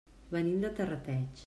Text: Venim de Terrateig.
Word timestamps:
Venim 0.31 0.65
de 0.65 0.73
Terrateig. 0.81 1.39